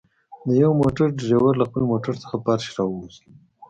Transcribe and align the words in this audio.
د 0.45 0.47
يوه 0.61 0.73
موټر 0.81 1.07
ډريور 1.19 1.53
له 1.57 1.65
خپل 1.69 1.83
موټر 1.91 2.13
څخه 2.23 2.35
فرش 2.45 2.65
راوويست. 2.77 3.23